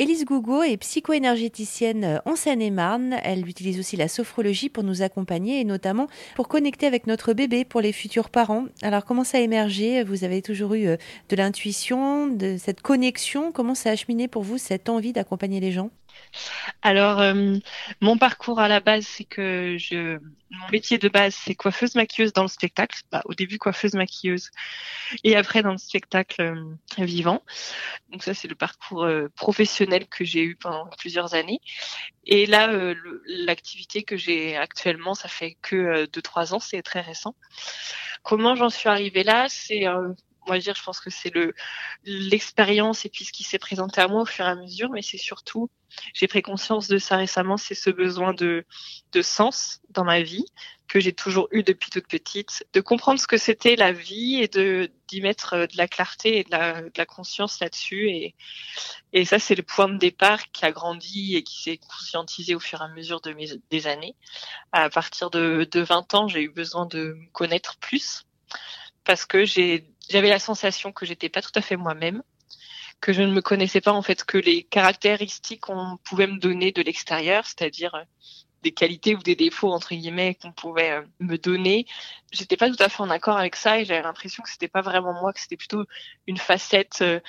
[0.00, 3.16] Élise Gougo est psycho-énergéticienne en Seine-et-Marne.
[3.24, 7.64] Elle utilise aussi la sophrologie pour nous accompagner et notamment pour connecter avec notre bébé
[7.64, 8.66] pour les futurs parents.
[8.80, 10.04] Alors comment ça a émergé?
[10.04, 10.96] Vous avez toujours eu euh,
[11.30, 13.50] de l'intuition, de cette connexion?
[13.50, 15.90] Comment ça a cheminé pour vous cette envie d'accompagner les gens?
[16.82, 17.56] Alors, euh,
[18.00, 20.18] mon parcours à la base, c'est que je,
[20.50, 23.00] mon métier de base, c'est coiffeuse maquilleuse dans le spectacle.
[23.10, 24.50] Bah, au début, coiffeuse maquilleuse,
[25.24, 27.42] et après dans le spectacle euh, vivant.
[28.10, 31.60] Donc ça, c'est le parcours euh, professionnel que j'ai eu pendant plusieurs années.
[32.26, 32.70] Et là,
[33.26, 37.34] l'activité que j'ai actuellement, ça fait que deux trois ans, c'est très récent.
[38.22, 39.46] Comment j'en suis arrivée là?
[39.48, 39.86] C'est
[40.48, 41.54] moi dire, je pense que c'est le
[42.04, 45.02] l'expérience et puis ce qui s'est présenté à moi au fur et à mesure, mais
[45.02, 45.70] c'est surtout,
[46.14, 48.64] j'ai pris conscience de ça récemment, c'est ce besoin de
[49.12, 50.46] de sens dans ma vie
[50.88, 54.48] que j'ai toujours eu depuis toute petite, de comprendre ce que c'était la vie et
[54.48, 58.34] de d'y mettre euh, de la clarté et de la, conscience là-dessus et
[59.12, 62.60] et ça c'est le point de départ qui a grandi et qui s'est conscientisé au
[62.60, 64.16] fur et à mesure de mes des années.
[64.72, 68.24] À partir de de 20 ans, j'ai eu besoin de connaître plus
[69.04, 72.22] parce que j'ai j'avais la sensation que j'étais pas tout à fait moi-même,
[73.00, 76.72] que je ne me connaissais pas en fait que les caractéristiques qu'on pouvait me donner
[76.72, 78.02] de l'extérieur, c'est-à-dire euh,
[78.62, 81.86] des qualités ou des défauts entre guillemets qu'on pouvait euh, me donner.
[82.32, 84.82] J'étais pas tout à fait en accord avec ça et j'avais l'impression que c'était pas
[84.82, 85.84] vraiment moi, que c'était plutôt
[86.26, 87.20] une facette euh,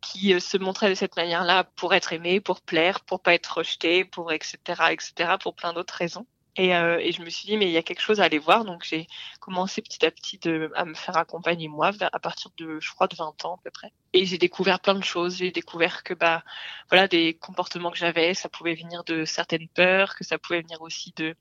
[0.00, 4.04] qui se montrait de cette manière-là pour être aimée, pour plaire, pour pas être rejetée,
[4.04, 4.58] pour etc.
[4.92, 5.36] etc.
[5.40, 6.26] pour plein d'autres raisons.
[6.56, 8.38] Et, euh, et, je me suis dit, mais il y a quelque chose à aller
[8.38, 8.64] voir.
[8.64, 9.06] Donc, j'ai
[9.40, 13.08] commencé petit à petit de, à me faire accompagner moi, à partir de, je crois,
[13.08, 13.92] de 20 ans à peu près.
[14.14, 15.36] Et j'ai découvert plein de choses.
[15.36, 16.42] J'ai découvert que, bah,
[16.88, 20.80] voilà, des comportements que j'avais, ça pouvait venir de certaines peurs, que ça pouvait venir
[20.80, 21.36] aussi de,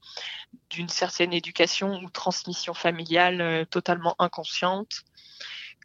[0.69, 5.03] d'une certaine éducation ou transmission familiale euh, totalement inconsciente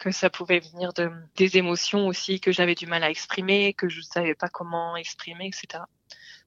[0.01, 3.89] que ça pouvait venir de des émotions aussi que j'avais du mal à exprimer, que
[3.89, 5.85] je ne savais pas comment exprimer, etc.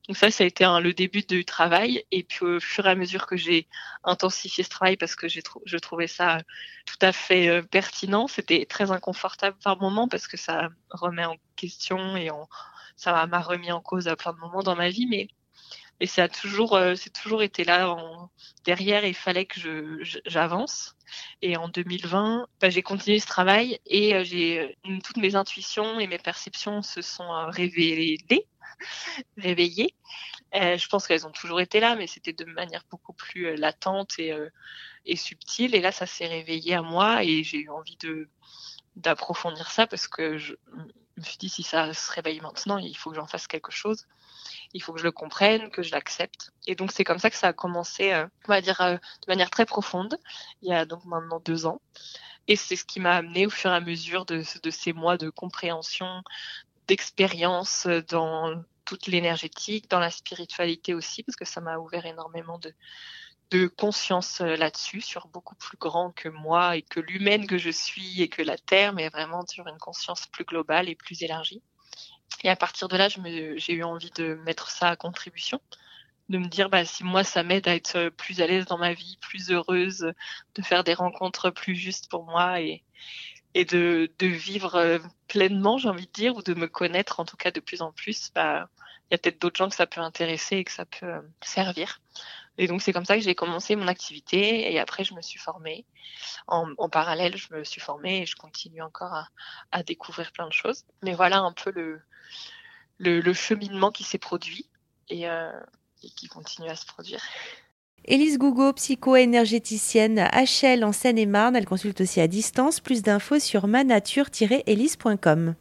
[0.08, 2.04] Donc ça, ça a été le début du travail.
[2.12, 3.68] Et puis au fur et à mesure que j'ai
[4.04, 6.40] intensifié ce travail, parce que j'ai je trouvais ça
[6.86, 11.38] tout à fait euh, pertinent, c'était très inconfortable par moments parce que ça remet en
[11.56, 12.30] question et
[12.98, 15.08] ça m'a remis en cause à plein de moments dans ma vie.
[15.08, 15.30] Mais
[16.00, 18.30] et ça a toujours, euh, c'est toujours été là en,
[18.66, 19.06] derrière.
[19.06, 20.96] il fallait que je, j'avance.
[21.42, 26.08] Et en 2020, bah, j'ai continué ce travail et euh, j'ai toutes mes intuitions et
[26.08, 28.18] mes perceptions se sont révélées
[29.38, 29.96] réveillées.
[30.56, 33.56] Euh, je pense qu'elles ont toujours été là, mais c'était de manière beaucoup plus euh,
[33.56, 34.50] latente et, euh,
[35.06, 35.76] et subtile.
[35.76, 38.30] Et là, ça s'est réveillé à moi et j'ai eu envie de
[38.96, 40.54] d'approfondir ça parce que je
[41.18, 44.06] me suis dit si ça se réveille maintenant, il faut que j'en fasse quelque chose.
[44.74, 46.52] Il faut que je le comprenne, que je l'accepte.
[46.68, 49.66] Et donc c'est comme ça que ça a commencé, on va dire, de manière très
[49.66, 50.18] profonde,
[50.62, 51.82] il y a donc maintenant deux ans.
[52.48, 55.18] Et c'est ce qui m'a amené au fur et à mesure de, de ces mois
[55.18, 56.24] de compréhension,
[56.88, 62.74] d'expérience dans toute l'énergétique, dans la spiritualité aussi, parce que ça m'a ouvert énormément de,
[63.54, 67.70] de conscience euh, là-dessus, sur beaucoup plus grand que moi et que l'humaine que je
[67.70, 71.62] suis et que la Terre, mais vraiment sur une conscience plus globale et plus élargie.
[72.44, 75.62] Et à partir de là, j'ai eu envie de mettre ça à contribution,
[76.30, 78.94] de me dire bah, si moi ça m'aide à être plus à l'aise dans ma
[78.94, 80.12] vie, plus heureuse,
[80.56, 82.84] de faire des rencontres plus justes pour moi et,
[83.54, 84.98] et de, vivre euh,
[85.28, 87.92] pleinement, j'ai envie de dire, ou de me connaître en tout cas de plus en
[87.92, 88.68] plus, bah,
[89.12, 91.22] il y a peut-être d'autres gens que ça peut intéresser et que ça peut euh,
[91.44, 92.02] servir.
[92.58, 95.40] Et donc c'est comme ça que j'ai commencé mon activité et après je me suis
[95.40, 95.86] formée.
[96.48, 99.28] En, parallèle, je me suis formée et je continue encore à,
[99.72, 100.84] à découvrir plein de choses.
[101.02, 101.72] Mais voilà un peu
[103.00, 104.68] le, cheminement qui s'est produit
[105.10, 105.52] et, euh,
[106.04, 107.22] et qui continue à se produire.
[108.06, 111.56] Élise Gougo, psycho-énergéticienne HL en Seine-et-Marne.
[111.56, 112.82] Elle consulte aussi à distance.
[112.82, 115.56] Plus d'infos sur manature-élise.com.